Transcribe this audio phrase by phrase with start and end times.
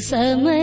[0.00, 0.61] சம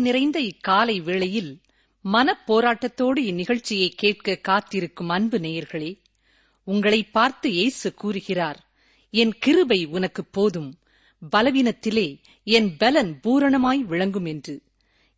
[0.00, 1.60] நிறைந்த இக்காலை வேளையில்
[2.04, 6.00] மனப்போராட்டத்தோடு இந்நிகழ்ச்சியை கேட்க காத்திருக்கும் அன்பு நேயர்களே
[6.64, 8.68] உங்களை பார்த்து இயேசு கூறுகிறார்
[9.10, 10.78] என் கிருபை உனக்கு போதும்
[11.32, 14.62] பலவீனத்திலே என் பலன் பூரணமாய் விளங்கும் என்று.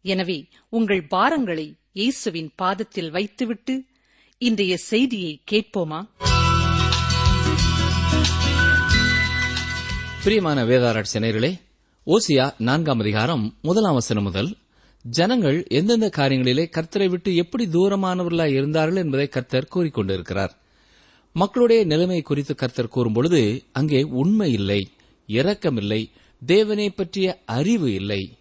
[0.02, 3.84] எனவே உங்கள் பாரங்களை இயேசுவின் பாதத்தில் வைத்துவிட்டு
[4.38, 6.06] இன்றைய செய்தியை கேட்போமா?
[10.24, 11.58] பிரியமான வேதாராய்ச்சி
[12.06, 14.61] ஓசியா நான்காம் அதிகாரம் முதலாம் வசனம் முதல்
[15.04, 20.52] ஜனங்கள் எந்தெந்த காரியங்களிலே கர்த்தரை விட்டு எப்படி தூரமானவர்களாய் இருந்தார்கள் என்பதை கர்த்தர் கூறிக்கொண்டிருக்கிறார்.
[21.32, 24.80] மக்களுடைய நிலைமை குறித்து கர்த்தர் கூறும்பொழுது அங்கே உண்மை இல்லை
[25.28, 26.10] இரக்கமில்லை
[26.42, 28.38] தேவனை பற்றிய அறிவு இல்லை.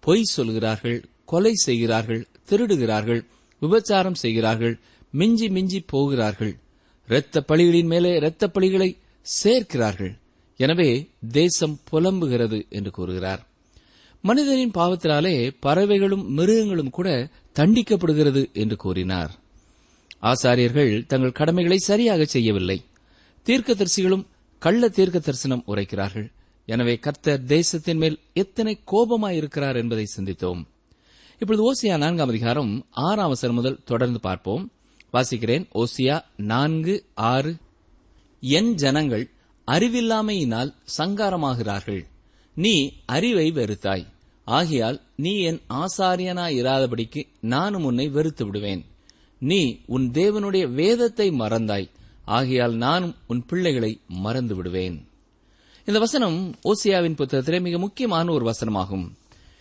[0.00, 3.22] பொய் சொல்கிறார்கள் கொலை செய்கிறார்கள் திருடுகிறார்கள்
[3.62, 4.80] விபச்சாரம் செய்கிறார்கள்
[5.10, 6.54] மிஞ்சி மிஞ்சி போகிறார்கள்.
[7.06, 8.96] இரத்த பழிகளின் மேலே இரத்த பழிகளை
[9.42, 10.18] சேர்க்கிறார்கள்.
[10.56, 13.42] எனவே தேசம் புலம்புகிறது என்று கூறுகிறார்.
[14.22, 19.30] மனிதனின் பாவத்தினாலே பறவைகளும் மிருகங்களும் கூட தண்டிக்கப்படுகிறது என்று கூறினார்.
[20.22, 22.84] ஆசாரியர்கள் தங்கள் கடமைகளை சரியாக செய்யவில்லை.
[23.44, 24.26] தீர்க்கதரிசிகளும்
[24.58, 26.32] கள்ள தீர்க்க தரிசனம் உரைக்கிறார்கள்.
[26.66, 30.66] எனவே கர்த்தர் தேசத்தின் மேல் எத்தனை கோபமாயிருக்கிறார் என்பதை சிந்தித்தோம்.
[31.38, 34.72] இப்பொழுது ஓசியா நான்காம் அதிகாரம் ஆறாம் அவசரம் முதல் தொடர்ந்து பார்ப்போம்.
[35.12, 35.68] வாசிக்கிறேன்.
[35.74, 37.56] ஓசியா நான்கு ஆறு.
[38.40, 39.30] என் ஜனங்கள்
[39.66, 42.04] அறிவில்லாமையினால் சங்காரமாகிறார்கள்.
[42.56, 44.06] நீ அறிவை வெறுத்தாய்.
[44.44, 48.84] ஆகையால் நீ என் ஆசாரியனாயிராதபடிக்கு நானும் உன்னை வெறுத்து விடுவேன்.
[49.38, 51.90] நீ உன் தேவனுடைய வேதத்தை மறந்தாய்.
[52.24, 55.08] ஆகையால் நானும் உன் பிள்ளைகளை மறந்து விடுவேன்.
[55.84, 59.10] இந்த வசனம் ஓசியாவின் புத்தகத்திலே மிக முக்கியமான ஒரு வசனமாகும்.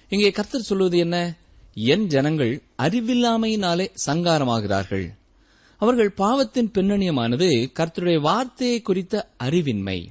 [0.09, 1.37] இங்கே கர்த்தர் சொல்வது என்ன?
[1.73, 5.07] என் ஜனங்கள் அறிவில்லாமையினாலே சங்காரமாகிறார்கள்.
[5.77, 10.07] அவர்கள் பாவத்தின் பின்னணியமானது கர்த்தருடைய வார்த்தையை குறித்த அறிவின்மை.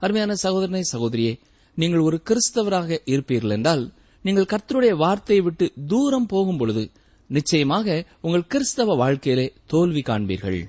[0.00, 1.38] அருமையான சகோதரனை சகோதரியே
[1.80, 3.84] நீங்கள் ஒரு கிறிஸ்தவராக இருப்பீர்கள் என்றால்
[4.24, 6.84] நீங்கள் கர்த்தருடைய வார்த்தையை விட்டு தூரம் போகும் பொழுது
[7.30, 10.60] நிச்சயமாக உங்கள் கிறிஸ்தவ வாழ்க்கையிலே தோல்வி காண்பீர்கள்.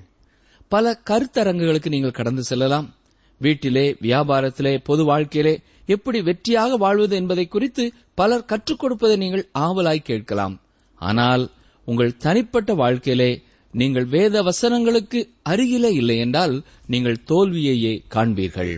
[0.72, 2.88] பல கருத்தரங்குகளுக்கு நீங்கள் கடந்து செல்லலாம்.
[3.40, 5.54] வீட்டிலே வியாபாரத்திலே பொது வாழ்க்கையிலே
[5.94, 10.56] எப்படி வெற்றியாக வாழ்வது என்பதை குறித்து பலர் கற்றுக் கொடுப்பதை நீங்கள் ஆவலாய் கேட்கலாம்.
[10.98, 11.44] ஆனால்
[11.88, 13.30] உங்கள் தனிப்பட்ட வாழ்க்கையிலே
[13.74, 16.54] நீங்கள் வேத வசனங்களுக்கு அருகிலே இல்லை என்றால்
[16.86, 18.74] நீங்கள் தோல்வியையே காண்பீர்கள்.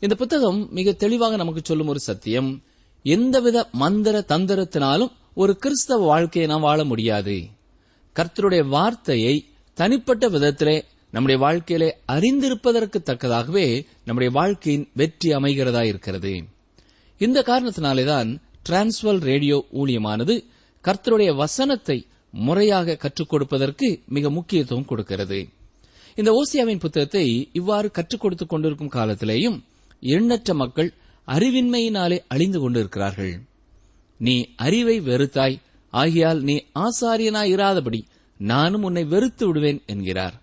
[0.00, 2.62] இந்த புத்தகம் மிக தெளிவாக நமக்கு சொல்லும் ஒரு சத்தியம்.
[3.02, 7.46] எந்தவித மந்திர தந்திரத்தினாலும் ஒரு கிறிஸ்தவ வாழ்க்கையை நாம் வாழ முடியாது.
[8.14, 9.44] கர்த்தருடைய வார்த்தையை
[9.74, 16.44] தனிப்பட்ட விதத்திலே நம்முடைய வாழ்க்கையிலே அறிந்திருப்பதற்கு தக்கதாகவே நம்முடைய வாழ்க்கையின் வெற்றி அமைகிறதா இருக்கிறது.
[17.18, 20.44] இந்த காரணத்தினாலேதான் டிரான்ஸ்வல் ரேடியோ ஊழியமானது
[20.84, 25.48] கர்த்தருடைய வசனத்தை முறையாக கற்றுக் கொடுப்பதற்கு மிக முக்கியத்துவம் கொடுக்கிறது.
[26.14, 29.60] இந்த ஓசியாவின் புத்தகத்தை இவ்வாறு கற்றுக் கொடுத்துக் கொண்டிருக்கும் காலத்திலேயும்
[30.00, 30.94] எண்ணற்ற மக்கள்
[31.26, 33.40] அறிவின்மையினாலே அழிந்து கொண்டிருக்கிறார்கள்.
[34.18, 35.60] நீ அறிவை வெறுத்தாய்
[35.92, 38.00] ஆகியால் நீ ஆசாரியனாயிராதபடி
[38.38, 40.42] நானும் உன்னை வெறுத்து விடுவேன் என்கிறார்.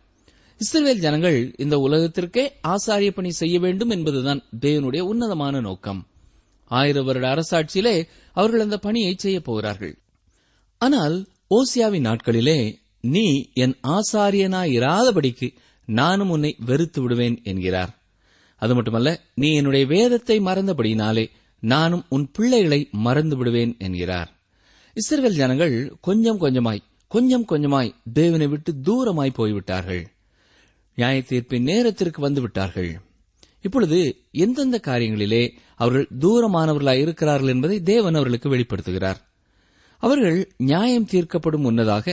[0.57, 6.07] இஸ்ரேல் ஜனங்கள் இந்த உலகத்திற்கே ஆசாரிய பணி செய்ய வேண்டும் என்பதுதான் தேவனுடைய உன்னதமான நோக்கம்.
[6.65, 9.97] ஆயிரம் வருட அரசாட்சியிலே அவர்கள் அந்த பணியை செய்யப் போகிறார்கள்.
[10.77, 15.55] ஆனால் ஓசியாவின் நாட்களிலே நீ என் ஆசாரியனாயிராதபடிக்கு
[15.85, 18.04] நானும் உன்னை வெறுத்து விடுவேன் என்கிறார்.
[18.65, 21.25] அது மட்டுமல்ல நீ என்னுடைய வேதத்தை மறந்தபடினாலே
[21.63, 24.29] நானும் உன் பிள்ளைகளை மறந்து விடுவேன் என்கிறார்.
[24.97, 30.03] இஸ்ரேல் ஜனங்கள் கொஞ்சம் கொஞ்சமாய் கொஞ்சம் கொஞ்சமாய் தேவனை விட்டு தூரமாய் போய்விட்டார்கள்.
[30.97, 32.91] நியாய தீர்ப்பின் நேரத்திற்கு வந்து விட்டார்கள்
[33.61, 33.99] இப்பொழுது
[34.31, 35.43] எந்தெந்த காரியங்களிலே
[35.75, 39.19] அவர்கள் தூரமானவர்களாய் இருக்கிறார்கள் என்பதை தேவன் அவர்களுக்கு வெளிப்படுத்துகிறார்.
[40.03, 42.07] அவர்கள் நியாயம் தீர்க்கப்படும் முன்னதாக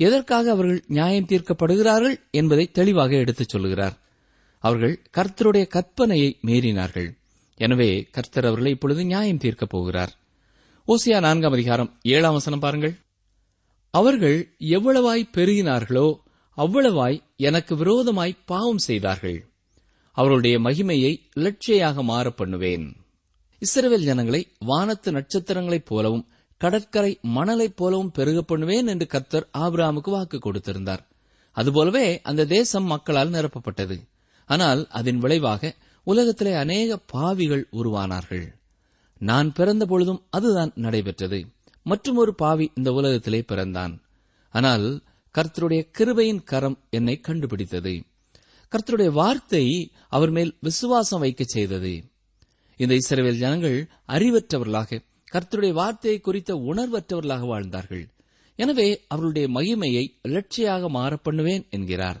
[0.00, 3.96] எதற்காக அவர்கள் நியாயம் தீர்க்கப்படுகிறார்கள் என்பதை தெளிவாக எடுத்துச் சொல்கிறார்
[4.64, 7.08] அவர்கள் கர்த்தருடைய கற்பனையை மீறினார்கள்.
[7.60, 10.12] எனவே கர்த்தர் அவர்களை இப்பொழுது நியாயம் தீர்க்கப் போகிறார்.
[10.88, 12.94] ஓசியா நான்காம் அதிகாரம் ஏழாம் வசனம் பாருங்கள்.
[13.94, 16.08] அவர்கள் எவ்வளவாய் பெருகினார்களோ
[16.56, 19.38] அவ்வளவாய் எனக்கு விரோதமாய் பாவம் செய்தார்கள்.
[20.16, 22.86] அவர்களுடைய மகிமையை இலட்சையாக மாற பண்ணுவேன்.
[23.62, 26.26] இஸ்ரவேல் ஜனங்களை வானத்து நட்சத்திரங்களைப் போலவும்
[26.60, 31.02] கடற்கரை மணலைப் போலவும் பெருக பண்ணுவேன் என்று கர்த்தர் ஆபிராமுக்கு வாக்கு கொடுத்திருந்தார்.
[31.56, 33.96] அதுபோலவே அந்த தேசம் மக்களால் நிரப்பப்பட்டது.
[34.50, 38.46] ஆனால் அதன் விளைவாக உலகத்திலே அநேக பாவிகள் உருவானார்கள்.
[39.18, 41.38] நான் பிறந்த பொழுதும் அதுதான் நடைபெற்றது.
[41.82, 43.94] மற்றும் ஒரு பாவி இந்த உலகத்திலே பிறந்தான்.
[44.50, 44.86] ஆனால்
[45.34, 48.02] கர்த்தருடைய கிருபையின் கரம் என்னை கண்டுபிடித்தது.
[48.72, 51.92] கர்த்தருடைய வார்த்தை அவர் மேல் விசுவாசம் வைக்கச் செய்தது.
[52.76, 55.00] இந்த இஸ்ரவேல் ஜனங்கள் அறிவற்றவர்களாக
[55.32, 58.04] கர்த்தருடைய வார்த்தையை குறித்த உணர்வற்றவர்களாக வாழ்ந்தார்கள்.
[58.56, 62.20] எனவே அவர்களுடைய மகிமையை இலட்சியாக மாறப்பண்ணுவேன் என்கிறார்.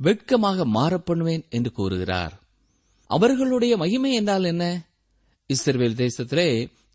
[0.00, 2.34] வெட்கமாக மாறப்பண்ணுவேன் என்று கூறுகிறார்.
[3.06, 4.64] அவர்களுடைய மகிமை என்றால் என்ன?
[5.46, 6.48] இஸ்ரேல் தேசத்திலே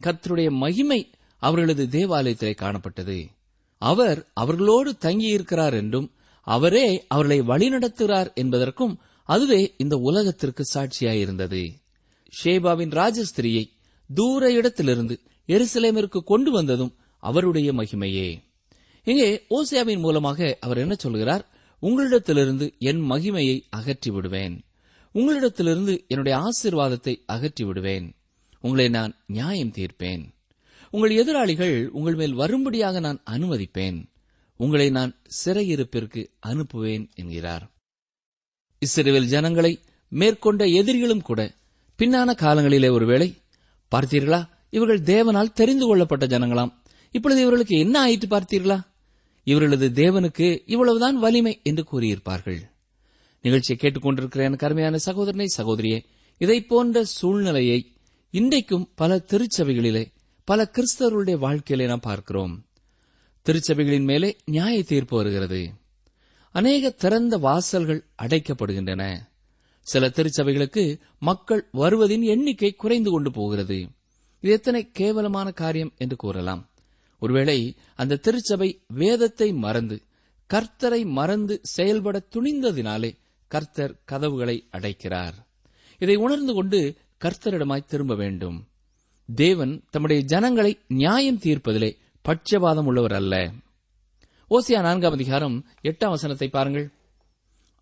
[0.03, 0.99] கர்த்தருடைய மகிமை
[1.41, 3.17] அவர்களது தேவாலயத்திலே காணப்பட்டது.
[3.81, 6.07] அவர் அவர்களோடு தங்கியிருக்கிறார் என்றும்
[6.47, 8.99] அவரே அவர்களை வழிநடத்துகிறார் என்பதற்கும்
[9.29, 11.63] அதுவே இந்த உலகத்திற்கு சாட்சியாயிருந்தது.
[12.43, 13.63] ஷேபாவின் ராஜஸ்திரியை
[14.09, 15.15] தூர இடத்திலிருந்து
[15.47, 16.93] எருசலேமிற்கு கொண்டு வந்ததும்
[17.23, 18.29] அவருடைய மகிமையே.
[19.07, 21.43] இங்கே ஓசியாவின் மூலமாக அவர் என்ன சொல்கிறார்?
[21.79, 24.63] உங்களிடத்திலிருந்து என் மகிமையை அகற்றி விடுவேன்
[25.13, 28.15] உங்களிடத்திலிருந்து என்னுடைய ஆசீர்வாதத்தை அகற்றி விடுவேன்
[28.61, 30.33] உங்களை நான் நியாயம் தீர்ப்பேன்.
[30.89, 34.09] உங்கள் எதிராளிகள் உங்கள் மேல் வரும்படியாக நான் அனுமதிப்பேன்.
[34.57, 37.71] உங்களை நான் சிறையிருப்பிற்கு அனுப்புவேன் என்கிறார்.
[38.79, 41.53] இஸ்ரேல் ஜனங்களை மேற்கொண்ட எதிரிகளும் கூட
[41.97, 43.35] பின்னான காலங்களிலே ஒருவேளை
[43.95, 44.47] பார்த்தீர்களா?
[44.69, 46.73] இவர்கள் தேவனால் தெரிந்து கொள்ளப்பட்ட ஜனங்களாம்.
[47.11, 48.81] இப்பொழுது இவர்களுக்கு என்ன ஆயிற்று பார்த்தீர்களா?
[49.45, 52.61] இவர்களது தேவனுக்கு இவ்வளவுதான் வலிமை என்று கூறியிருப்பார்கள்.
[53.41, 56.03] நிகழ்ச்சியை கேட்டுக்கொண்டிருக்கிற எனக்கு அருமையான சகோதரனை சகோதரியே.
[56.37, 57.91] இதை போன்ற சூழ்நிலையை
[58.29, 60.11] இன்றைக்கும் பல திருச்சபைகளிலே
[60.43, 62.65] பல கிறிஸ்தவர்களுடைய வாழ்க்கையிலே நாம் பார்க்கிறோம்.
[63.45, 65.71] திருச்சபைகளின் மேலே நியாய தீர்ப்பு வருகிறது.
[66.51, 69.17] அநேக திறந்த வாசல்கள் அடைக்கப்படுகின்றன.
[69.81, 73.87] சில திருச்சபைகளுக்கு மக்கள் வருவதின் எண்ணிக்கை குறைந்து கொண்டு போகிறது.
[74.39, 76.69] இது எத்தனை கேவலமான காரியம் என்று கூறலாம்.
[77.19, 80.01] ஒருவேளை அந்த திருச்சபை வேதத்தை மறந்து
[80.53, 83.17] கர்த்தரை மறந்து செயல்பட துணிந்ததினாலே
[83.47, 85.47] கர்த்தர் கதவுகளை அடைக்கிறார்.
[85.97, 88.67] இதை உணர்ந்து கொண்டு கர்த்தரிடமாய் திரும்ப வேண்டும்.
[89.35, 93.51] தேவன் தம்முடைய ஜனங்களை நியாயம் தீர்ப்பதிலே பட்சபாதம் உள்ளவர் அல்ல.
[94.49, 96.91] ஓசியா நான்காம் அதிகாரம் எட்டாம் வசனத்தை பாருங்கள்.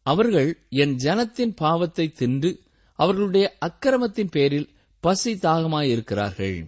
[0.02, 2.60] அவர்கள் என் ஜனத்தின் பாவத்தை தின்று
[2.96, 4.70] அவர்களுடைய அக்கிரமத்தின் பேரில்
[5.00, 6.66] பசி தாகமாயிருக்கிறார்கள்.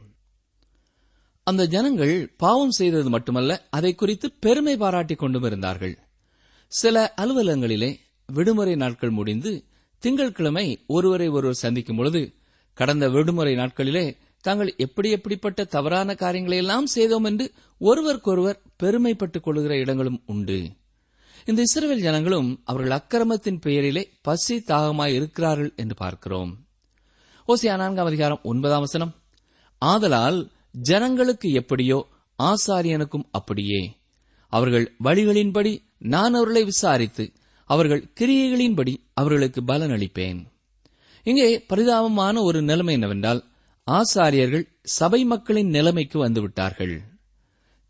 [1.47, 5.99] அந்த ஜனங்கள் பாவம் செய்தது மட்டுமல்ல அதை குறித்து பெருமை பாராட்டிக் கொண்டும் இருந்தார்கள்.
[6.67, 7.97] சில அலுவலகங்களிலே
[8.27, 9.63] விடுமுறை நாட்கள் முடிந்து
[9.99, 12.33] திங்கட்கிழமை ஒருவரை ஒருவர் சந்திக்கும் பொழுது
[12.73, 20.21] கடந்த விடுமுறை நாட்களிலே தாங்கள் எப்படி எப்படிப்பட்ட தவறான காரியங்களை எல்லாம் செய்தோம் என்று ஒருவருக்கொருவர் பெருமைப்பட்டுக் கொள்கிற இடங்களும்
[20.25, 20.71] உண்டு.
[21.45, 26.65] இந்த இஸ்ரேல் ஜனங்களும் அவர்கள் அக்கிரமத்தின் பெயரிலே பசி தாகமாய் இருக்கிறார்கள் என்று பார்க்கிறோம்.
[27.47, 29.15] ஓசியா நான்காம் அதிகாரம் ஒன்பதாம் வசனம்.
[29.77, 32.07] ஆதலால் ஜனங்களுக்கு எப்படியோ
[32.43, 33.97] ஆசாரியனுக்கும் அப்படியே.
[34.47, 37.31] அவர்கள் வழிகளின்படி நான் அவர்களை விசாரித்து
[37.65, 40.45] அவர்கள் கிரியைகளின்படி அவர்களுக்கு பலன் அளிப்பேன்
[41.23, 43.43] இங்கே பரிதாபமான ஒரு நிலைமை என்னவென்றால்
[43.91, 46.99] ஆசாரியர்கள் சபை மக்களின் நிலைமைக்கு வந்துவிட்டார்கள்.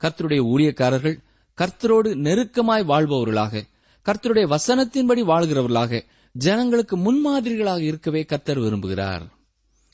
[0.01, 1.23] கர்த்தருடைய ஊழியக்காரர்கள்
[1.57, 3.61] கர்த்தரோடு நெருக்கமாய் வாழ்பவர்களாக
[4.05, 6.01] கர்த்தருடைய வசனத்தின்படி வாழ்கிறவர்களாக
[6.31, 9.21] ஜனங்களுக்கு முன்மாதிரிகளாக இருக்கவே கர்த்தர் விரும்புகிறார்.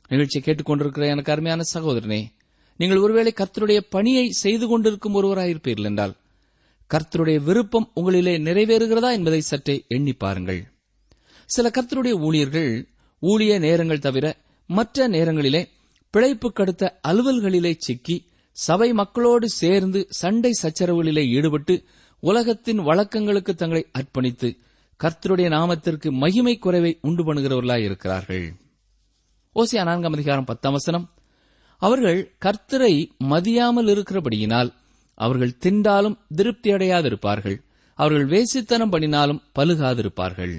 [0.08, 2.28] நிகழ்ச்சியை கேட்டுக்கொண்டிருக்கிற எனக்கு அருமையான சகோதரனே
[2.82, 6.18] நீங்கள் ஒருவேளை கர்த்தருடைய பணியை செய்து கொண்டிருக்கும் ஒருவராயிருப்பீர்கள் என்றால்
[6.92, 10.68] கர்த்தருடைய விருப்பம் உங்களிலே நிறைவேறுகிறதா என்பதை சற்றே எண்ணி பாருங்கள்.
[11.50, 12.88] சில கர்த்தருடைய ஊழியர்கள்
[13.22, 15.72] ஊழிய நேரங்கள் தவிர மற்ற நேரங்களிலே
[16.12, 21.76] பிழைப்பு கடுத்த அலுவல்களிலே சிக்கி சபை மக்களோடு சேர்ந்து சண்டை சச்சரவுகளிலே ஈடுபட்டு
[22.20, 24.50] உலகத்தின் வழக்கங்களுக்கு தங்களை அர்ப்பணித்து
[25.00, 28.54] கர்த்தருடைய நாமத்திற்கு மகிமை குறைவை உண்டு பண்ணுகிறவர்களாய் இருக்கிறார்கள்
[29.56, 31.21] ஓசியா நான்காம் அதிகாரம் பத்தாம் வசனம்
[31.82, 32.94] அவர்கள் கர்த்தரை
[33.32, 34.70] மதியாமல் இருக்கிறபடியினால்
[35.18, 37.58] அவர்கள் திண்டாலும் திருப்தி அடையாதிருப்பார்கள்
[38.00, 40.54] அவர்கள் வேசித்தனம் பண்ணினாலும் பழுகாதிருப்பார்கள்.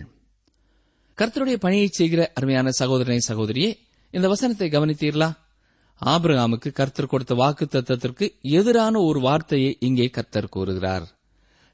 [1.18, 3.70] கர்த்தருடைய பணியை செய்கிற அருமையான சகோதரனை சகோதரியே
[4.14, 5.30] இந்த வசனத்தை கவனித்தீர்களா?
[6.02, 8.26] ஆபிரகாமுக்கு கர்த்தர் கொடுத்த வாக்கு தத்துவத்திற்கு
[8.58, 11.06] எதிரான ஒரு வார்த்தையை இங்கே கர்த்தர் கூறுகிறார்.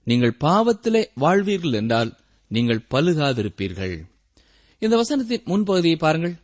[0.06, 2.10] நீங்கள் பாவத்திலே வாழ்வீர்கள் என்றால்
[2.50, 3.96] நீங்கள் பழுகாதிருப்பீர்கள்.
[4.82, 6.36] இந்த வசனத்தின் முன்பகுதியை பாருங்கள்.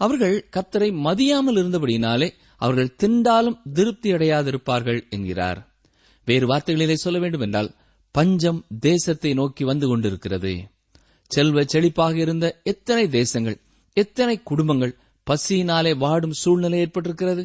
[0.00, 5.74] அவர்கள் கர்த்தரை மதியாமல் இருந்தபடியினாலே அவர்கள் திண்டாலும் திருப்தி அடையாதிருப்பார்கள் என்கிறார்.
[6.24, 7.74] வேறு வார்த்தைகளிலே சொல்ல வேண்டும் என்றால்
[8.10, 10.52] பஞ்சம் தேசத்தை நோக்கி வந்து கொண்டிருக்கிறது.
[11.28, 13.58] செல்வ செழிப்பாக இருந்த எத்தனை தேசங்கள்
[13.92, 17.44] எத்தனை குடும்பங்கள் பசியினாலே வாடும் சூழ்நிலை ஏற்பட்டிருக்கிறது?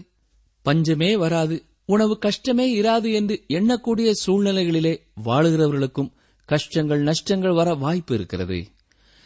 [0.61, 6.11] பஞ்சமே வராது உணவு கஷ்டமே இராது என்று எண்ணக்கூடிய சூழ்நிலைகளிலே வாழுகிறவர்களுக்கும்
[6.45, 8.67] கஷ்டங்கள் நஷ்டங்கள் வர வாய்ப்பு இருக்கிறது.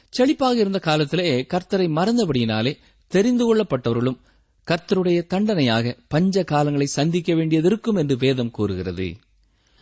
[0.10, 2.78] செழிப்பாக இருந்த காலத்திலே கர்த்தரை மறந்தபடியினாலே
[3.08, 4.18] தெரிந்து கொள்ளப்பட்டவர்களும்
[4.68, 9.08] கர்த்தருடைய தண்டனையாக பஞ்ச காலங்களை சந்திக்க வேண்டியது இருக்கும் என்று வேதம் கூறுகிறது.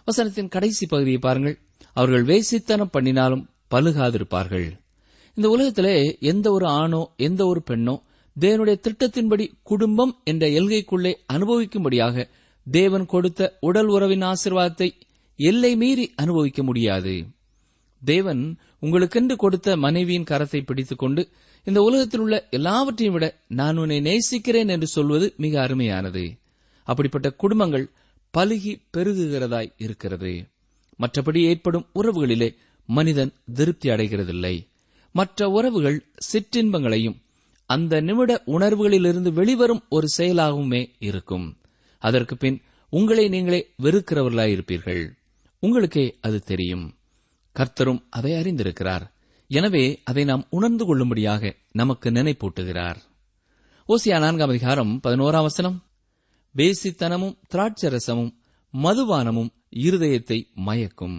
[0.08, 1.58] வசனத்தின் கடைசி பகுதியை பாருங்கள்.
[1.94, 4.68] அவர்கள் வேசித்தனம் பண்ணினாலும் பழுகாதிருப்பார்கள்.
[5.38, 7.96] இந்த உலகத்திலே எந்த ஒரு ஆணோ எந்த ஒரு பெண்ணோ
[8.36, 12.26] தேவனுடைய திட்டத்தின்படி குடும்பம் என்ற எல்கைக்குள்ளே அனுபவிக்கும்படியாக
[12.68, 14.90] தேவன் கொடுத்த உடல் உறவின் ஆசிர்வாதத்தை
[15.40, 17.16] எல்லை மீறி அனுபவிக்க முடியாது.
[18.02, 18.44] தேவன்
[18.82, 21.22] உங்களுக்கென்று கொடுத்த மனைவியின் கரத்தை பிடித்துக்கொண்டு
[21.64, 26.40] இந்த உலகத்தில் உள்ள எல்லாவற்றையும் விட நான் உன்னை நேசிக்கிறேன் என்று சொல்வது மிக அருமையானது.
[26.84, 27.90] அப்படிப்பட்ட குடும்பங்கள்
[28.38, 30.48] பலுகி பெருகுகிறதாய் இருக்கிறது.
[31.00, 32.56] மற்றபடி ஏற்படும் உறவுகளிலே
[32.86, 34.68] மனிதன் திருப்தி அடைகிறதில்லை.
[35.12, 37.22] மற்ற உறவுகள் சிற்றின்பங்களையும்
[37.66, 41.58] அந்த நிமிட உணர்வுகளிலிருந்து வெளிவரும் ஒரு செயலாகவுமே இருக்கும்.
[42.00, 45.12] அதற்கு பின் உங்களை நீங்களே வெறுக்கிறவர்களாயிருப்பீர்கள்.
[45.60, 46.96] உங்களுக்கே அது தெரியும்.
[47.52, 49.13] கர்த்தரும் அதை அறிந்திருக்கிறார்.
[49.58, 52.96] எனவே அதை நாம் உணர்ந்து கொள்ளும்படியாக நமக்கு நினைப்பூட்டுகிறார்.
[53.88, 55.84] ஓசியா நான்காம் அதிகாரம் பதினோராம் வசனம்.
[56.56, 58.32] வேசித்தனமும் திராட்சரசமும்
[58.74, 61.18] மதுபானமும் இருதயத்தை மயக்கும்.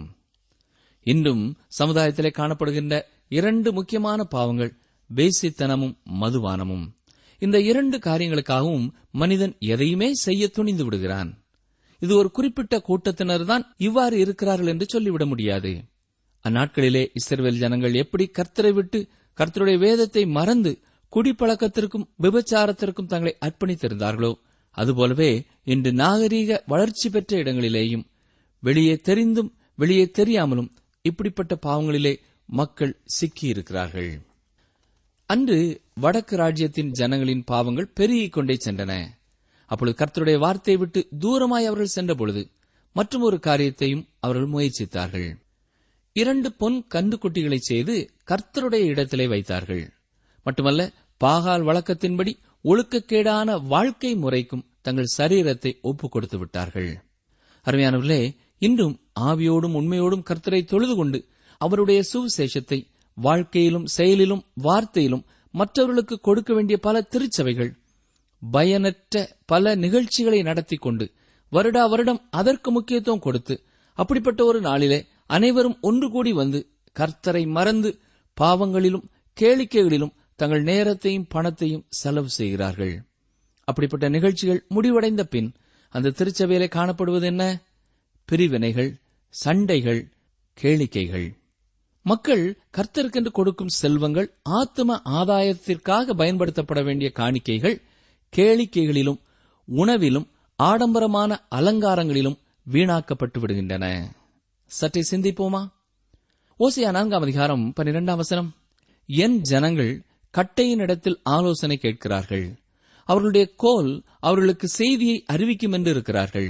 [1.01, 4.77] இன்றும் சமுதாயத்திலே காணப்படுகின்ற இரண்டு முக்கியமான பாவங்கள்
[5.09, 6.85] வேசித்தனமும் மதுபானமும்.
[7.41, 11.31] இந்த இரண்டு காரியங்களுக்காகவும் மனிதன் எதையுமே செய்ய துணிந்து விடுகிறான்.
[11.99, 15.73] இது ஒரு குறிப்பிட்ட கூட்டத்தினர்தான் இவ்வாறு இருக்கிறார்கள் என்று சொல்லிவிட முடியாது.
[16.47, 20.79] அந்நாட்களிலே இஸ்ரவேல் ஜனங்கள் எப்படி கர்த்தரை விட்டு கர்த்தருடைய வேதத்தை மறந்து
[21.15, 24.33] குடிப்பழக்கத்திற்கும் விபச்சாரத்திற்கும் தங்களை அர்ப்பணித்திருந்தார்களோ?
[24.71, 28.05] அதுபோலவே இன்று நாகரீக வளர்ச்சி பெற்ற இடங்களிலேயும்
[28.59, 34.21] வெளியே தெரிந்தும் வெளியே தெரியாமலும் இப்படிப்பட்ட பாவங்களிலே மக்கள் சிக்கியிருக்கிறார்கள்.
[35.25, 39.07] அன்று வடக்கு ராஜ்யத்தின் ஜனங்களின் பாவங்கள் பெருகிக் கொண்டே சென்றன.
[39.65, 42.51] அப்பொழுது கர்த்தருடைய வார்த்தையை விட்டு தூரமாய் அவர்கள் சென்றபொழுது
[42.93, 45.43] மற்றும் ஒரு காரியத்தையும் அவர்கள் முயற்சித்தார்கள்.
[46.15, 47.95] இரண்டு பொன் கன்றுக்குட்டிகளை செய்து
[48.27, 49.83] கர்த்தருடைய இடத்திலே வைத்தார்கள்.
[50.45, 50.81] மட்டுமல்ல
[51.21, 52.31] பாகால் வழக்கத்தின்படி
[52.65, 56.89] ஒழுக்கக்கேடான வாழ்க்கை முறைக்கும் தங்கள் சரீரத்தை ஒப்புக் கொடுத்து விட்டார்கள்.
[57.65, 58.21] அருமையானவர்களே
[58.57, 61.19] இன்றும் ஆவியோடும் உண்மையோடும் கர்த்தரை தொழுது கொண்டு
[61.61, 62.79] அவருடைய சுவிசேஷத்தை
[63.17, 67.71] வாழ்க்கையிலும் செயலிலும் வார்த்தையிலும் மற்றவர்களுக்கு கொடுக்க வேண்டிய பல திருச்சபைகள்
[68.41, 71.05] பயனற்ற பல நிகழ்ச்சிகளை நடத்தி கொண்டு
[71.51, 73.55] வருடா வருடம் அதற்கு முக்கியத்துவம் கொடுத்து
[73.97, 77.99] அப்படிப்பட்ட ஒரு நாளிலே அனைவரும் ஒன்று கூடி வந்து கர்த்தரை மறந்து
[78.41, 79.03] பாவங்களிலும்
[79.41, 83.03] கேளிக்கைகளிலும் தங்கள் நேரத்தையும் பணத்தையும் செலவு செய்கிறார்கள்.
[83.63, 85.53] அப்படிப்பட்ட நிகழ்ச்சிகள் முடிவடைந்த பின்
[85.89, 87.61] அந்த திருச்சபையிலே காணப்படுவது என்ன?
[88.25, 90.11] பிரிவினைகள் சண்டைகள்
[90.61, 91.35] கேளிக்கைகள்.
[92.01, 97.81] மக்கள் கர்த்தருக்கென்று கொடுக்கும் செல்வங்கள் ஆத்ம ஆதாயத்திற்காக பயன்படுத்தப்பட வேண்டிய காணிக்கைகள்
[98.37, 99.21] கேளிக்கைகளிலும்
[99.75, 102.37] உணவிலும் ஆடம்பரமான அலங்காரங்களிலும்
[102.71, 104.11] வீணாக்கப்பட்டு விடுகின்றன.
[104.67, 105.69] சற்றே சிந்திப்போமா?
[106.59, 108.55] ஓசியா நான்காம் அதிகாரம் பன்னிரெண்டாம் வசனம்.
[109.05, 112.59] என் ஜனங்கள் கட்டையின் இடத்தில் ஆலோசனை கேட்கிறார்கள்.
[113.03, 116.49] அவர்களுடைய கோல் அவர்களுக்கு செய்தியை அறிவிக்கும் என்று இருக்கிறார்கள்.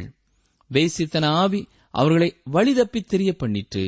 [0.72, 3.86] வேசித்தன ஆவி அவர்களை வழிதப்பி தெரிய பண்ணிற்று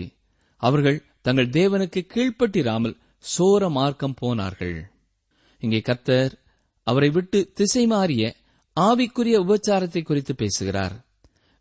[0.57, 2.99] அவர்கள் தங்கள் தேவனுக்கு கீழ்ப்பட்டிராமல்
[3.37, 4.77] சோர மார்க்கம் போனார்கள்.
[5.59, 6.33] இங்கே கத்தர்
[6.83, 8.35] அவரை விட்டு திசை மாறிய
[8.77, 10.95] ஆவிக்குரிய உபச்சாரத்தை குறித்து பேசுகிறார்.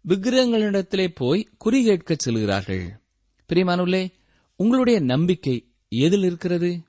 [0.08, 3.00] விக்கிரகங்களிடத்திலே போய் குறி கேட்கச் செல்கிறார்கள்.
[3.48, 4.12] பிரியமானுள்ளே
[4.56, 6.80] உங்களுடைய நம்பிக்கை எதில் இருக்கிறது?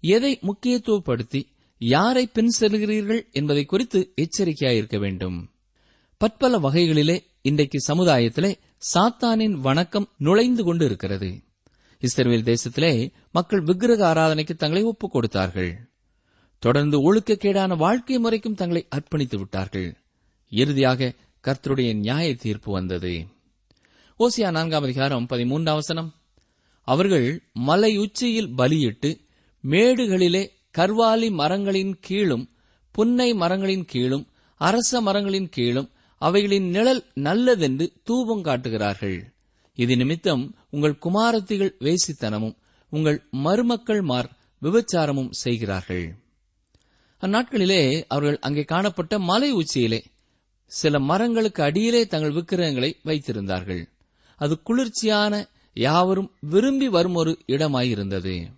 [0.00, 1.42] எதை முக்கியத்துவப்படுத்தி
[1.78, 5.50] யாரை பின் செல்கிறீர்கள் என்பதை குறித்து எச்சரிக்கையாயிருக்க வேண்டும்.
[6.16, 8.54] பற்பல வகைகளிலே இன்றைக்கு சமுதாயத்திலே
[8.94, 11.44] சாத்தானின் வணக்கம் நுழைந்து கொண்டு இருக்கிறது
[11.98, 15.90] இஸ்ரேல் தேசத்திலே மக்கள் விக்கிரக ஆராதனைக்கு தங்களை ஒப்புக் கொடுத்தார்கள்.
[16.58, 19.96] தொடர்ந்து ஒழுக்கக்கேடான வாழ்க்கை முறைக்கும் தங்களை அர்ப்பணித்து விட்டார்கள்.
[20.48, 21.14] இறுதியாக
[21.46, 23.26] கர்த்தருடைய நியாய தீர்ப்பு வந்தது.
[24.20, 26.14] ஓசியா நான்காம் அதிகாரம் பதிமூன்றாம் வசனம்.
[26.82, 29.20] அவர்கள் மலை உச்சியில் பலியிட்டு
[29.64, 32.50] மேடுகளிலே கர்வாலி மரங்களின் கீழும்
[32.90, 34.26] புன்னை மரங்களின் கீழும்
[34.60, 35.88] அரச மரங்களின் கீழும்
[36.18, 39.34] அவைகளின் நிழல் நல்லதென்று தூபம் காட்டுகிறார்கள்.
[39.74, 42.56] இது நிமித்தம் உங்கள் குமாரத்திகள் வேசித்தனமும்
[42.88, 44.30] உங்கள் மருமக்கள் மார்
[44.62, 46.06] விபச்சாரமும் செய்கிறார்கள்.
[47.20, 50.04] அந்நாட்களிலே அவர்கள் அங்கே காணப்பட்ட மலை உச்சியிலே
[50.66, 53.86] சில மரங்களுக்கு அடியிலே தங்கள் விக்கிரகங்களை வைத்திருந்தார்கள்.
[54.36, 58.52] அது குளிர்ச்சியான யாவரும் விரும்பி வரும் ஒரு இடமாயிருந்தது.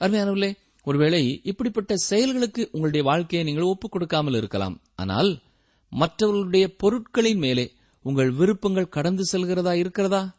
[0.00, 4.82] அருமையானவர்களே ஒருவேளை இப்படிப்பட்ட செயல்களுக்கு உங்களுடைய வாழ்க்கையை நீங்கள் ஒப்புக் கொடுக்காமல் இருக்கலாம்.
[4.94, 5.42] ஆனால்
[5.88, 10.30] மற்றவர்களுடைய பொருட்களின் மேலே உங்கள் விருப்பங்கள் கடந்து செல்கிறதா இருக்கிறதா?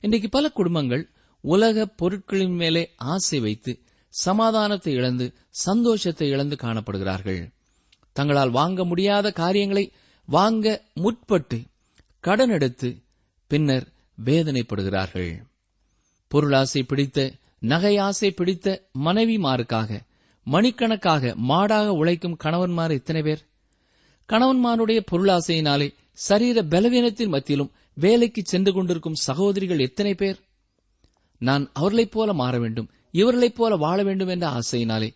[0.00, 1.10] இன்றைக்கு பல குடும்பங்கள்
[1.40, 7.55] உலக பொருட்களின் மேலே ஆசை வைத்து சமாதானத்தை இழந்து சந்தோஷத்தை இழந்து காணப்படுகிறார்கள்.
[8.16, 9.84] தங்களால் வாங்க முடியாத காரியங்களை
[10.28, 10.66] வாங்க
[11.02, 11.58] முற்பட்டு
[12.20, 12.88] கடன் எடுத்து
[13.46, 13.86] பின்னர்
[14.24, 15.32] வேதனைப்படுகிறார்கள்.
[16.30, 17.18] பொருளாசை பிடித்த
[17.62, 18.66] நகையாசை பிடித்த
[19.04, 20.00] மனைவிமாருக்காக
[20.46, 23.42] மணிக்கணக்காக மாடாக உழைக்கும் கணவன்மார் எத்தனை பேர்?
[24.28, 30.38] கணவன்மாருடைய பொருளாசையினாலே சரீர பலவீனத்தின் மத்தியிலும் வேலைக்கு சென்று கொண்டிருக்கும் சகோதரிகள் எத்தனை பேர்?
[31.40, 35.10] நான் அவர்களைப் போல மாற வேண்டும் இவர்களைப் போல வாழ வேண்டும் என்ற ஆசையினாலே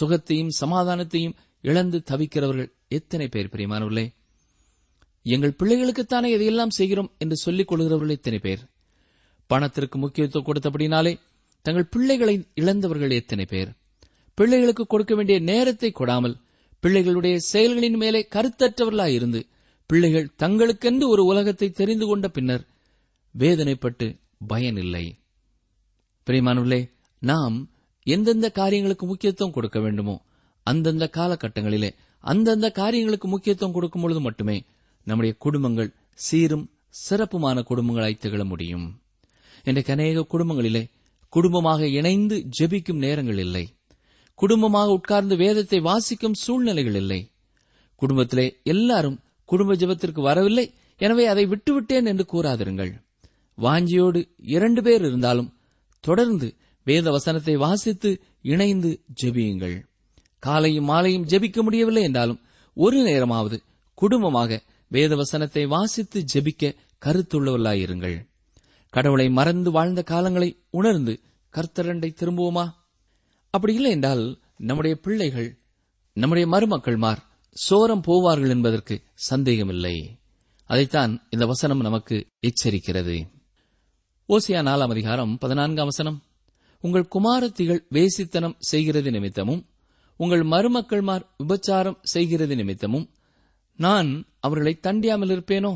[0.00, 4.14] சுகத்தையும் சமாதானத்தையும் இழந்து தவிக்கிறவர்கள் எத்தனை பேர் பிரியமானவர்களே?
[5.22, 8.62] எங்கள் பிள்ளைகளுக்குத்தானே இதையெல்லாம் செய்கிறோம் என்று சொல்லிக் கொள்கிறவர்கள் எத்தனை பேர்?
[9.46, 11.18] பணத்திற்கு முக்கியத்துவம் கொடுத்தபடினாலே
[11.62, 13.70] தங்கள் பிள்ளைகளை இழந்தவர்கள் எத்தனை பேர்?
[14.34, 16.36] பிள்ளைகளுக்கு கொடுக்க வேண்டிய நேரத்தை கொடாமல்
[16.82, 19.40] பிள்ளைகளுடைய செயல்களின் மேலே கருத்தற்றவர்களாயிருந்து
[19.86, 22.64] பிள்ளைகள் தங்களுக்கென்று ஒரு உலகத்தை தெரிந்து கொண்ட பின்னர்
[23.38, 25.18] வேதனைப்பட்டு பயனில்லை.
[26.26, 27.70] பிரியமானவர்களே நாம்
[28.06, 30.16] எந்தெந்த காரியங்களுக்கு முக்கியத்துவம் கொடுக்க வேண்டுமோ
[30.62, 31.90] அந்தந்த காலகட்டங்களிலே
[32.24, 34.64] அந்தந்த காரியங்களுக்கு முக்கியத்துவம் கொடுக்கும் பொழுது மட்டுமே
[35.04, 36.70] நம்முடைய குடும்பங்கள் சீரும்
[37.08, 39.00] சிறப்புமான குடும்பங்களாய் திகழ முடியும்.
[39.64, 40.82] இன்றைக்கு அநேக குடும்பங்களிலே
[41.28, 43.64] குடும்பமாக இணைந்து ஜெபிக்கும் நேரங்கள் இல்லை.
[44.34, 47.20] குடும்பமாக உட்கார்ந்து வேதத்தை வாசிக்கும் சூழ்நிலைகள் இல்லை.
[47.94, 50.66] குடும்பத்திலே எல்லாரும் குடும்ப ஜெபத்திற்கு வரவில்லை.
[50.96, 52.92] எனவே அதை விட்டுவிட்டேன் என்று கூறாதிருங்கள்.
[53.58, 54.20] வாஞ்சியோடு
[54.54, 55.52] இரண்டு பேர் இருந்தாலும்
[56.00, 58.10] தொடர்ந்து வேத வசனத்தை வாசித்து
[58.42, 58.90] இணைந்து
[59.22, 59.76] ஜெபியுங்கள்.
[60.42, 62.40] காலையும் மாலையும் ஜெபிக்க முடியவில்லை என்றாலும்
[62.76, 63.56] ஒரு நேரமாவது
[63.94, 68.16] குடும்பமாக வேத வசனத்தை வாசித்து ஜெபிக்க கருத்துள்ளவர்களாயிருங்கள்.
[68.90, 71.20] கடவுளை மறந்து வாழ்ந்த காலங்களை உணர்ந்து
[71.54, 72.64] கர்த்தரண்டை திரும்புவோமா?
[73.50, 74.24] அப்படி இல்லை என்றால்
[74.56, 75.50] நம்முடைய பிள்ளைகள்
[76.16, 77.20] நம்முடைய மருமக்கள்மார்
[77.56, 78.94] சோரம் போவார்கள் என்பதற்கு
[79.28, 79.96] சந்தேகமில்லை.
[80.70, 83.16] அதைத்தான் இந்த வசனம் நமக்கு எச்சரிக்கிறது.
[84.28, 86.18] ஓசியா நாலாம் அதிகாரம் பதினான்காம் வசனம்.
[86.84, 89.62] உங்கள் குமாரத்திகள் வேசித்தனம் செய்கிறது நிமித்தமும்
[90.22, 93.06] உங்கள் மருமக்கள்மார் விபச்சாரம் செய்கிறது நிமித்தமும்
[93.78, 94.10] நான்
[94.40, 95.72] அவர்களை தண்டியாமல் இருப்பேனோ?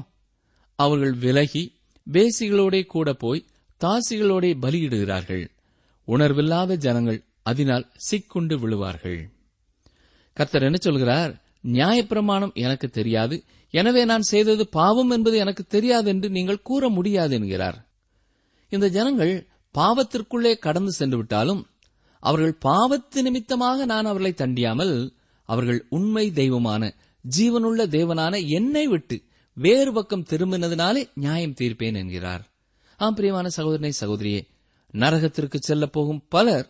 [0.78, 1.62] அவர்கள் விலகி
[2.06, 3.46] வேசிகளோடே கூட போய்
[3.80, 5.44] தாசிகளோடே பலியிடுகிறார்கள்.
[6.08, 9.20] உணர்வில்லாத ஜனங்கள் அதனால் சிக்குண்டு விழுவார்கள்.
[10.36, 11.32] கர்த்தர் என்ன சொல்கிறார்?
[11.64, 13.36] நியாயப்பிரமாணம் எனக்கு தெரியாது.
[13.74, 17.78] எனவே நான் செய்தது பாவம் என்பது எனக்கு தெரியாது என்று நீங்கள் கூற முடியாது என்கிறார்.
[18.72, 19.34] இந்த ஜனங்கள்
[19.74, 21.62] பாவத்திற்குள்ளே கடந்து சென்று விட்டாலும்
[22.28, 24.94] அவர்கள் பாவத்து நிமித்தமாக நான் அவர்களை தண்டியாமல்
[25.48, 26.82] அவர்கள் உண்மை தெய்வமான
[27.24, 29.16] ஜீவனுள்ள தேவனான என்னை விட்டு
[29.56, 32.42] வேறு பக்கம் திரும்பினதினாலே நியாயம் தீர்ப்பேன் என்கிறார்.
[32.96, 34.40] ஆம் பிரியமான சகோதரனை சகோதரியே
[34.94, 36.66] நரகத்திற்கு செல்லப் போகும் பலர்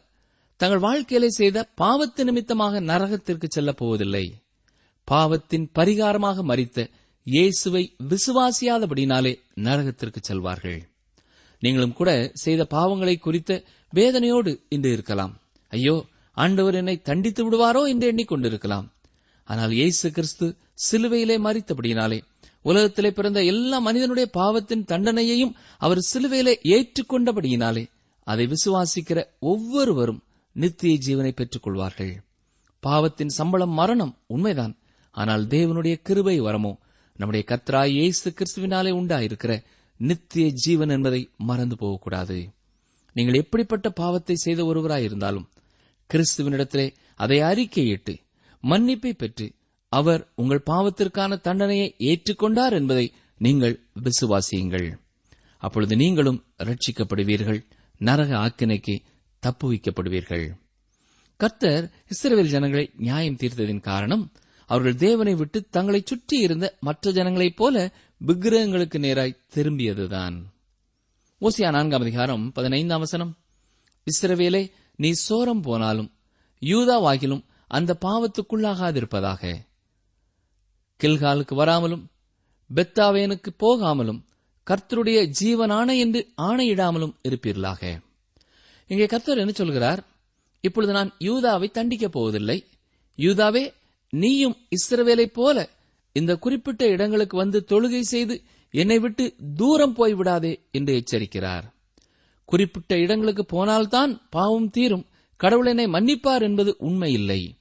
[0.61, 4.27] தங்கள் வாழ்க்கையிலே செய்த பாவத்து நிமித்தமாக நரகத்திற்கு செல்லப் போவதில்லை.
[5.09, 6.79] பாவத்தின் பரிகாரமாக மறித்த
[7.27, 10.81] இயேசுவை விசுவாசியாதபடினாலே நரகத்திற்கு செல்வார்கள்.
[11.63, 12.11] நீங்களும் கூட
[12.45, 13.53] செய்த பாவங்களை குறித்த
[13.93, 15.35] வேதனையோடு இன்று இருக்கலாம்.
[15.73, 15.97] ஐயோ
[16.37, 18.87] ஆண்டவர் என்னை தண்டித்து விடுவாரோ என்று எண்ணிக்கொண்டிருக்கலாம்.
[19.49, 20.47] ஆனால் இயேசு கிறிஸ்து
[20.87, 22.19] சிலுவையிலே மறித்தபடியினாலே
[22.65, 27.85] உலகத்திலே பிறந்த எல்லா மனிதனுடைய பாவத்தின் தண்டனையையும் அவர் சிலுவையிலே ஏற்றுக்கொண்டபடியினாலே
[28.27, 29.19] அதை விசுவாசிக்கிற
[29.51, 30.23] ஒவ்வொருவரும்
[30.57, 32.15] நித்திய ஜீவனை பெற்றுக் கொள்வார்கள்
[32.83, 34.75] பாவத்தின் சம்பளம் மரணம் உண்மைதான்.
[35.15, 36.73] ஆனால் தேவனுடைய கிருபை வரமோ
[37.19, 39.53] நம்முடைய கத்ரா இயேசு கிறிஸ்துவினாலே உண்டாயிருக்கிற
[40.01, 42.39] நித்திய ஜீவன் என்பதை மறந்து போகக்கூடாது.
[43.17, 45.47] நீங்கள் எப்படிப்பட்ட பாவத்தை செய்த ஒருவராயிருந்தாலும்
[46.13, 48.15] கிறிஸ்துவனிடத்திலே அதை அறிக்கையிட்டு
[48.63, 49.53] மன்னிப்பை பெற்று
[49.89, 54.99] அவர் உங்கள் பாவத்திற்கான தண்டனையை ஏற்றுக்கொண்டார் என்பதை நீங்கள் விசுவாசியுங்கள்.
[55.59, 57.61] அப்பொழுது நீங்களும் ரட்சிக்கப்படுவீர்கள்
[57.99, 59.01] நரக ஆக்கினைக்கு
[59.39, 60.53] தப்பு வைக்கப்படுவீர்கள்.
[61.37, 64.33] கர்த்தர் இஸ்ரவேல் ஜனங்களை நியாயம் தீர்த்ததின் காரணம்
[64.67, 67.93] அவர்கள் தேவனை விட்டு தங்களை சுற்றி இருந்த மற்ற ஜனங்களைப் போல
[68.27, 70.37] விக்கிரகங்களுக்கு நேராய் திரும்பியதுதான்.
[71.41, 73.37] ஓசியா நான்காம் அதிகாரம் பதினைந்தாம் வசனம்.
[74.07, 76.13] இஸ்ரவேலை நீ சோரம் போனாலும்
[76.61, 79.55] யூதாவாகிலும் அந்த பாவத்துக்குள்ளாகாதிருப்பதாக.
[81.03, 82.11] கில்காலுக்கு வராமலும்
[82.75, 84.25] பெத்தாவேனுக்கு போகாமலும்
[84.71, 88.03] கர்த்தருடைய ஜீவனான என்று ஆணையிடாமலும் இருப்பீர்களாக.
[88.87, 90.05] இங்கே கர்த்தர் என்ன சொல்கிறார்?
[90.61, 92.67] இப்பொழுது நான் யூதாவை தண்டிக்கப் போவதில்லை.
[93.17, 93.73] யூதாவே
[94.11, 95.69] நீயும் இஸ்ரவேலைப் போல
[96.13, 101.75] இந்த குறிப்பிட்ட இடங்களுக்கு வந்து தொழுகை செய்து என்னை விட்டு தூரம் போய்விடாதே என்று எச்சரிக்கிறார்.
[102.47, 105.07] குறிப்பிட்ட இடங்களுக்கு போனால்தான் பாவம் தீரும்.
[105.37, 107.57] கடவுள் என்னை மன்னிப்பார் என்பது உண்மை இல்லை.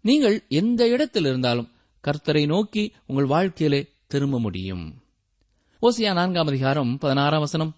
[0.00, 1.70] நீங்கள் எந்த இடத்தில் இருந்தாலும்
[2.04, 5.02] கர்த்தரை நோக்கி உங்கள் வாழ்க்கையிலே திரும்ப முடியும்.
[5.82, 7.76] ஓசியா நான்காம் அதிகாரம் பதினாறாம் வசனம்.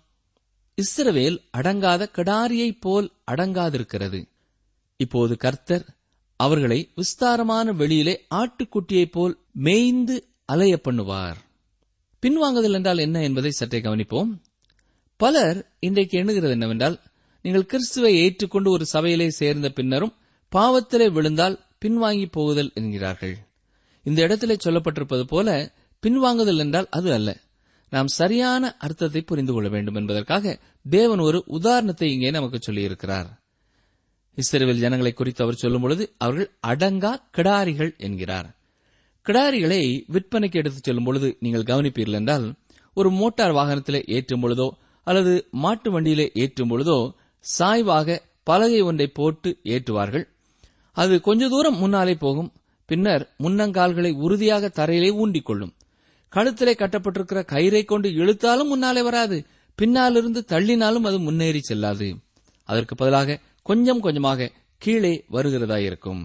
[0.83, 4.29] இஸ்ரவேல் அடங்காத கடாரியைப் போல் அடங்காதிருக்கிறது.
[4.97, 5.85] இப்போது கர்த்தர்
[6.37, 11.37] அவர்களை விஸ்தாரமான வெளியிலே ஆட்டுக்குட்டியைப் போல் மேய்ந்து அலைய பண்ணுவார்.
[12.23, 14.31] பின்வாங்குதல் என்றால் என்ன என்பதை சற்றே கவனிப்போம்.
[15.23, 16.97] பலர் இன்றைக்கு எண்ணுகிறது என்னவென்றால்
[17.43, 20.15] நீங்கள் கிறிஸ்துவை ஏற்றுக்கொண்டு ஒரு சபையிலே சேர்ந்த பின்னரும்
[20.53, 23.35] பாவத்திலே விழுந்தால் பின்வாங்கி போகுதல் என்கிறார்கள்.
[24.03, 25.49] இந்த இடத்திலே சொல்லப்பட்டிருப்பது போல
[26.03, 27.31] பின்வாங்குதல் என்றால் அது அல்ல.
[27.91, 30.55] நாம் சரியான அர்த்தத்தை புரிந்து கொள்ள வேண்டும் என்பதற்காக
[30.91, 33.29] தேவன் ஒரு உதாரணத்தை இங்கே நமக்கு சொல்லியிருக்கிறார்.
[34.39, 38.49] இஸ்ரேல் ஜனங்களை குறித்து அவர் சொல்லும் பொழுது அவர்கள் அடங்கா கிடாரிகள் என்கிறார்.
[39.27, 39.83] கிடாரிகளை
[40.15, 42.47] விற்பனைக்கு எடுத்துச் செல்லும் பொழுது நீங்கள் கவனிப்பீர்கள் என்றால்
[42.97, 44.69] ஒரு மோட்டார் வாகனத்திலே ஏற்றும் பொழுதோ
[45.03, 47.13] அல்லது மாட்டு வண்டியிலே ஏற்றும் பொழுதோ
[47.59, 50.25] சாய்வாக பலகை ஒன்றை போட்டு ஏற்றுவார்கள்.
[50.93, 52.53] அது கொஞ்ச தூரம் முன்னாலே போகும்.
[52.85, 55.73] பின்னர் முன்னங்கால்களை உறுதியாக தரையிலே ஊண்டிக்கொள்ளும்.
[56.33, 59.47] கழுத்திலே கட்டப்பட்டிருக்கிற கயிறை கொண்டு இழுத்தாலும் முன்னாலே வராது.
[59.75, 62.17] பின்னாலிருந்து தள்ளினாலும் அது முன்னேறி செல்லாது.
[62.65, 66.23] அதற்கு பதிலாக கொஞ்சம் கொஞ்சமாக கீழே வருகிறதாயிருக்கும்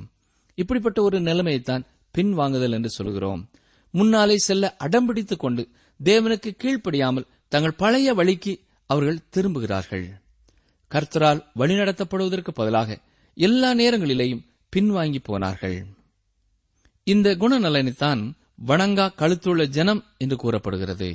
[0.55, 1.83] இப்படிப்பட்ட ஒரு நிலைமையைத்தான்
[2.17, 3.49] பின்வாங்குதல் என்று சொல்கிறோம்.
[3.91, 5.67] முன்னாலே செல்ல அடம்பிடித்துக் கொண்டு
[6.03, 10.05] தேவனுக்கு கீழ்ப்படியாமல் தங்கள் பழைய வழிக்கு அவர்கள் திரும்புகிறார்கள்.
[10.91, 12.99] கர்த்தரால் வழிநடத்தப்படுவதற்கு பதிலாக
[13.37, 15.77] எல்லா நேரங்களிலேயும் பின்வாங்கி போனார்கள்.
[17.03, 18.21] இந்த குணநலனைத்தான்
[18.67, 21.09] வணங்கா கழுத்துள்ள ஜனம் என்று கூறப்படுகிறது.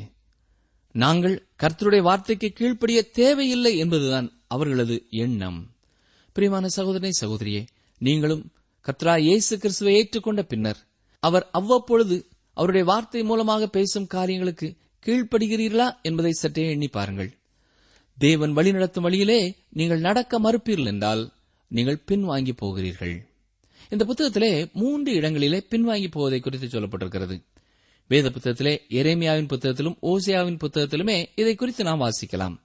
[0.94, 5.60] நாங்கள் கர்த்தருடைய வார்த்தைக்கு கீழ்ப்படிய தேவையில்லை என்பதுதான் அவர்களது எண்ணம்.
[6.32, 7.62] பிரியமான சகோதரனை சகோதரியே
[7.98, 8.44] நீங்களும்
[8.86, 10.80] கத்ரா இயேசு கிறிஸ்துவை ஏற்றுக்கொண்ட பின்னர்
[11.20, 12.16] அவர் அவ்வப்பொழுது
[12.56, 14.68] அவருடைய வார்த்தை மூலமாக பேசும் காரியங்களுக்கு
[15.06, 17.30] கீழ்ப்படுகிறீர்களா என்பதை சற்றே எண்ணி பாருங்கள்.
[18.24, 19.38] தேவன் வழிநடத்தும் வழியிலே
[19.78, 21.22] நீங்கள் நடக்க மறுப்பீர்கள் என்றால்
[21.70, 23.14] நீங்கள் பின்வாங்கி போகிறீர்கள்.
[23.90, 27.36] இந்த புத்தகத்திலே மூன்று இடங்களிலே பின்வாங்கி போவதை குறித்து சொல்லப்பட்டிருக்கிறது.
[28.10, 32.56] வேத புத்தகத்திலே எரேமியாவின் புத்தகத்திலும் ஓசியாவின் புத்தகத்திலுமே இதை குறித்து நாம் வாசிக்கலாம்.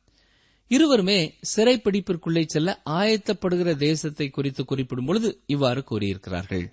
[0.72, 1.20] இருவருமே
[1.52, 6.66] சிறைப்பிடிப்பிற்குள்ளே செல்ல ஆயத்தப்படுகிற தேசத்தை குறித்து குறிப்பிடும் பொழுது இவ்வாறு கூறியிருக்கிறார்கள்.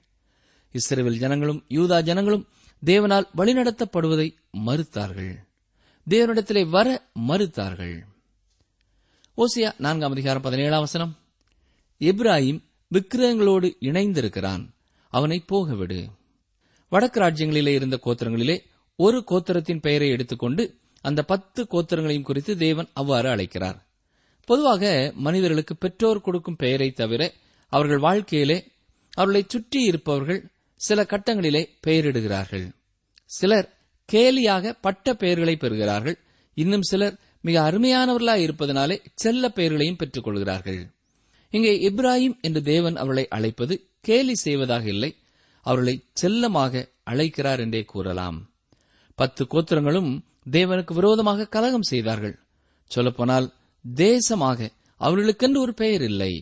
[0.74, 2.46] இஸ்ரேல் ஜனங்களும் யூதா ஜனங்களும்
[2.82, 4.28] தேவனால் வழிநடத்தப்படுவதை
[4.66, 5.34] மறுத்தார்கள்.
[6.06, 6.88] தேவனிடத்திலே வர
[7.28, 7.96] மறுத்தார்கள்.
[9.36, 11.16] ஓசியா நான்காம் அதிகாரம் பதினேழாம் வசனம்.
[12.00, 12.62] இப்ராஹிம்
[12.94, 14.68] விக்கிரகங்களோடு இணைந்திருக்கிறான்.
[15.08, 16.08] அவனை போகவிடு.
[16.88, 18.58] வடக்கு ராஜ்யங்களிலே இருந்த கோத்திரங்களிலே
[18.96, 23.86] ஒரு கோத்திரத்தின் பெயரை எடுத்துக்கொண்டு அந்த பத்து கோத்திரங்களையும் குறித்து தேவன் அவ்வாறு அழைக்கிறார்.
[24.44, 27.32] பொதுவாக மனிதர்களுக்கு பெற்றோர் கொடுக்கும் பெயரை தவிர
[27.68, 28.70] அவர்கள் வாழ்க்கையிலே
[29.10, 32.72] அவர்களை சுற்றி இருப்பவர்கள் சில கட்டங்களிலே பெயரிடுகிறார்கள்.
[33.24, 33.78] சிலர்
[34.12, 36.18] கேலியாக பட்ட பெயர்களை பெறுகிறார்கள்.
[36.54, 40.80] இன்னும் சிலர் மிக அருமையானவர்களாய் இருப்பதனாலே செல்ல பெயர்களையும் பெற்றுக் கொள்கிறார்கள்.
[41.52, 45.10] இங்கே இப்ராஹிம் என்று தேவன் அவர்களை அழைப்பது கேலி செய்வதாக இல்லை.
[45.66, 48.38] அவர்களை செல்லமாக அழைக்கிறார் என்றே கூறலாம்.
[49.18, 50.10] பத்து கோத்திரங்களும்
[50.50, 52.34] தேவனுக்கு விரோதமாக கலகம் செய்தார்கள்.
[52.90, 53.46] சொல்லப்போனால்
[53.84, 54.68] தேசமாக
[55.00, 56.32] அவர்களுக்கென்று ஒரு பெயர் இல்லை.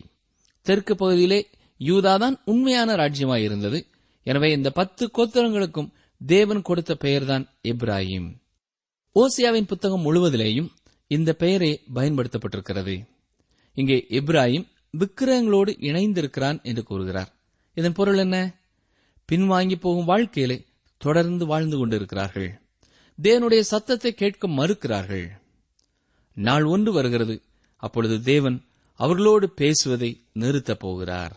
[0.65, 1.39] தெற்கு பகுதியிலே
[1.79, 3.79] யூதாதான் உண்மையான ராஜ்யமாயிருந்தது
[4.25, 8.29] எனவே இந்த பத்து கோத்திரங்களுக்கும் தேவன் கொடுத்த பெயர்தான் இப்ராஹிம்.
[9.15, 10.69] ஓசியாவின் புத்தகம் முழுவதிலேயும்
[11.13, 13.07] இந்த பெயரே பயன்படுத்தப்பட்டிருக்கிறது.
[13.73, 17.33] இங்கே இப்ராஹிம் விக்கிரகங்களோடு இணைந்திருக்கிறான் என்று கூறுகிறார்.
[17.73, 18.55] இதன் பொருள் என்ன?
[19.31, 20.65] பின்வாங்கி போகும் வாழ்க்கையிலே
[20.97, 22.61] தொடர்ந்து வாழ்ந்து கொண்டிருக்கிறார்கள்.
[23.21, 25.29] தேவனுடைய சத்தத்தை கேட்க மறுக்கிறார்கள்.
[26.33, 27.41] நாள் ஒன்று வருகிறது.
[27.77, 31.35] அப்பொழுது தேவன் அவர்களோடு பேசுவதை நிறுத்தப் போகிறார்.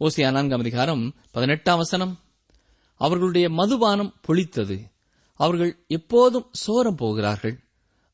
[0.00, 2.18] ஓசியா நான்காம் அதிகாரம் பதினெட்டாம் வசனம்.
[2.94, 4.90] அவர்களுடைய மதுபானம் பொழித்தது.
[5.34, 7.60] அவர்கள் எப்போதும் சோரம் போகிறார்கள்.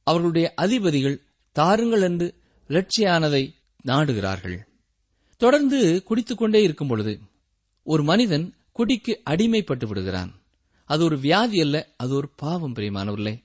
[0.06, 2.34] அவர்களுடைய அதிபதிகள் தாருங்கள் என்று
[2.68, 3.54] லட்சியானதை
[3.86, 4.58] நாடுகிறார்கள்.
[5.36, 7.20] தொடர்ந்து குடித்துக்கொண்டே இருக்கும் பொழுது
[7.82, 10.32] ஒரு மனிதன் குடிக்கு அடிமைப்பட்டு விடுகிறான்.
[10.84, 13.42] அது ஒரு வியாதி அல்ல அது ஒரு பாவம் பிரியமானவர்களே.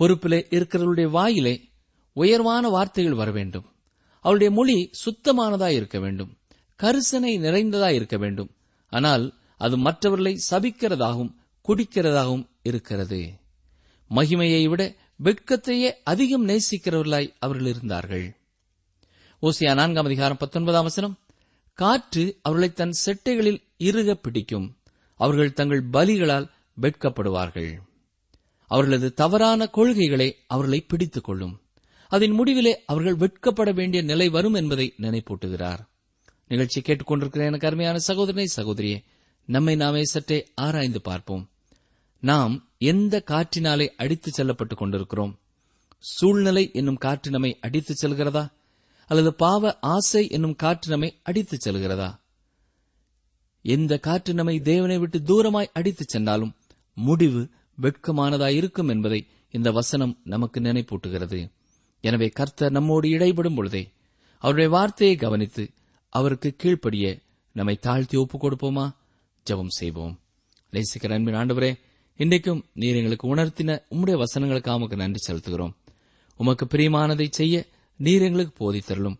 [0.00, 1.68] பொறுப்பிலே இருக்கிறவருடைய வாயிலே
[2.12, 3.66] உயர்வான வார்த்தைகள் வர வேண்டும்.
[4.20, 6.36] அவருடைய மொழி சுத்தமானதாய் இருக்க வேண்டும்.
[6.82, 8.50] கரிசனை நிறைந்ததாய் இருக்க வேண்டும்.
[8.90, 11.34] ஆனால் அது மற்றவர்களை சபிக்கிறதாகவும்
[11.68, 13.32] குடிக்கிறதாகவும் இருக்கிறது.
[14.10, 18.36] மகிமையை விட வெட்கத்தையே அதிகம் நேசிக்கிறவர்களாய் அவர்கள் இருந்தார்கள்.
[19.42, 21.18] ஓசியா நான்காம் அதிகாரம் பத்தொன்பதாம் வசனம்
[21.74, 24.76] காற்று அவர்களை தன் செட்டைகளில் இறுக பிடிக்கும்.
[25.14, 26.50] அவர்கள் தங்கள் பலிகளால்
[26.80, 27.78] வெட்கப்படுவார்கள்.
[28.66, 31.60] அவர்களது தவறான கொள்கைகளை அவர்களை பிடித்துக் கொள்ளும்.
[32.08, 35.78] அதன் முடிவிலே அவர்கள் வெட்கப்பட வேண்டிய நிலை வரும் என்பதை நினைப்பூட்டுகிறார்.
[36.48, 39.04] நிகழ்ச்சி கேட்டுக்கொண்டிருக்கிற எனக்கு அருமையான சகோதரனை சகோதரியே
[39.44, 41.50] நம்மை நாமே சற்றே ஆராய்ந்து பார்ப்போம்.
[42.20, 45.40] நாம் எந்த காற்றினாலே அடித்துச் செல்லப்பட்டுக் கொண்டிருக்கிறோம்?
[45.98, 48.52] சூழ்நிலை என்னும் காற்று நம்மை அடித்துச் செல்கிறதா?
[49.06, 52.20] அல்லது பாவ ஆசை என்னும் காற்று நம்மை அடித்துச் செல்கிறதா?
[53.62, 56.54] எந்த காற்று நம்மை தேவனை விட்டு தூரமாய் அடித்துச் சென்றாலும்
[56.94, 57.48] முடிவு
[57.82, 61.52] வெட்கமானதாயிருக்கும் என்பதை இந்த வசனம் நமக்கு நினைப்பூட்டுகிறது.
[62.00, 63.92] எனவே கர்த்தர் நம்மோடு இடைபடும் பொழுதே
[64.38, 65.70] அவருடைய வார்த்தையை கவனித்து
[66.08, 67.18] அவருக்கு கீழ்ப்படிய
[67.52, 68.90] நம்மை தாழ்த்தி ஒப்புக் கொடுப்போமா?
[69.50, 70.20] ஜெபம் செய்வோம்.
[70.72, 71.86] நேசிக்கிற அன்பின் ஆண்டவரே
[72.20, 75.72] இன்றைக்கும் நீர் எங்களுக்கு உணர்த்தின உம்முடைய வசனங்களுக்காக உமக்கு நன்றி செலுத்துகிறோம்.
[76.36, 79.18] உமக்கு பிரியமானதை செய்ய நீர் எங்களுக்கு போதித்தருளும்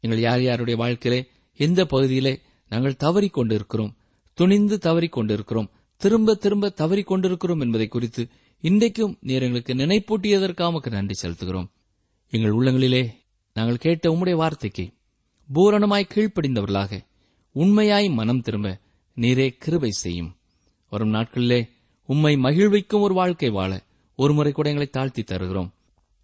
[0.00, 3.96] எங்கள் யார் யாருடைய வாழ்க்கையிலே எந்த பகுதியிலே நாங்கள் தவறி கொண்டிருக்கிறோம்
[4.34, 8.28] துணிந்து தவறி கொண்டிருக்கிறோம் திரும்ப திரும்ப தவறி கொண்டிருக்கிறோம் என்பதை குறித்து
[8.60, 11.68] இன்றைக்கும் நீர் எங்களுக்கு நினைப்பூட்டியதற்காமக்கு நன்றி செலுத்துகிறோம்.
[12.30, 13.10] எங்கள் உள்ளங்களிலே
[13.52, 14.90] நாங்கள் கேட்ட உம்முடைய வார்த்தைக்கு
[15.54, 17.00] பூரணமாய் கீழ்ப்படிந்தவர்களாக
[17.52, 18.78] உண்மையாய் மனம் திரும்ப
[19.16, 20.36] நீரே கிருபை செய்யும்.
[20.90, 21.68] வரும் நாட்களிலே
[22.06, 23.82] உம்மை மகிழ்விக்கும் ஒரு வாழ்க்கை வாழ
[24.16, 25.74] ஒரு முறை கூட எங்களை தாழ்த்தி தருகிறோம்.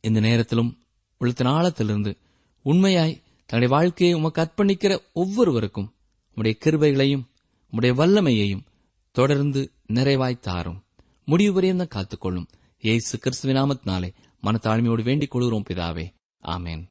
[0.00, 0.78] இந்த நேரத்திலும்
[1.18, 2.16] உள்ளத்தின் ஆழத்திலிருந்து
[2.62, 5.94] உண்மையாய் தன்னுடைய வாழ்க்கையை உமக்கு அர்ப்பணிக்கிற ஒவ்வொருவருக்கும்
[6.36, 7.24] உம்முடைய கிருபைகளையும்
[7.72, 8.66] உம்முடைய வல்லமையையும்
[9.12, 10.82] தொடர்ந்து நிறைவாய் தாரும்.
[11.24, 12.46] முடிவு வரையும் தான் காத்துக்கொள்ளும்.
[12.80, 16.12] ஏசு கிறிஸ்துவின் நாமத்தினாலே மனத்தாழ்மையோடு வேண்டிக் கொள்கிறோம் பிதாவே.
[16.42, 16.84] ஆமேன்.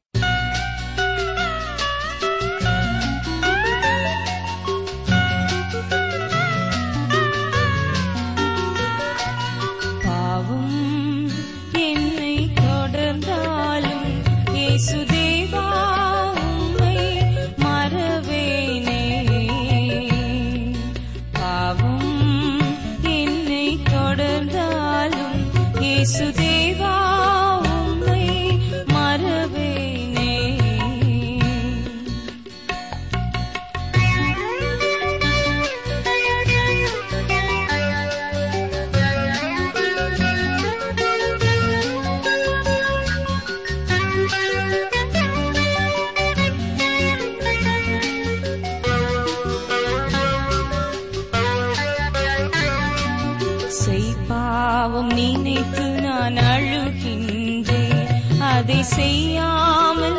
[58.89, 60.18] செய்யாமல்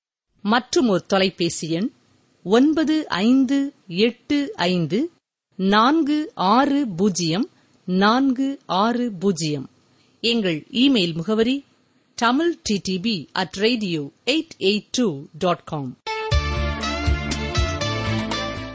[0.41, 1.89] மற்றும் ஒரு தொலைபேசி எண்
[2.43, 5.11] ஒன்பது ஐந்து எட்டு ஐந்து
[5.55, 7.49] நான்கு ஆறு பூஜ்ஜியம்
[7.85, 9.69] நான்கு ஆறு பூஜ்ஜியம்.
[10.21, 11.65] எங்கள் இமெயில் முகவரி
[12.15, 15.97] Tamil DTP at radio eight eight two dot com.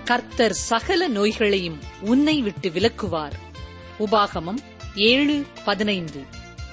[0.05, 3.33] கர்த்தர் சகல நோய்களையும் உன்னை விட்டு விலக்குவார்.
[3.99, 4.59] உபாகமம்
[4.95, 6.21] ஏழு பதினைந்து.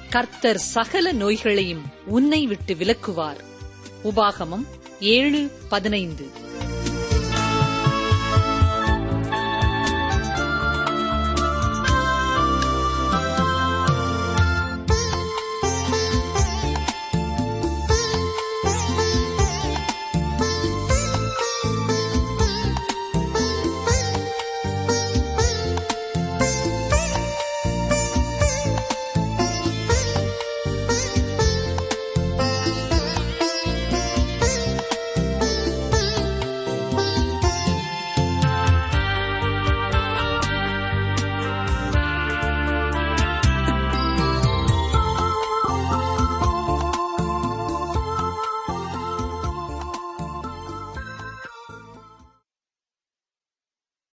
[0.10, 3.40] கர்த்தர் சகல நோய்களையும் உன்னை விட்டு விலக்குவார்.
[4.04, 4.66] உபாகமம்
[5.04, 6.43] ஏழு பதினைந்து.